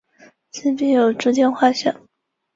[0.51, 1.95] 四壁有诸天画像。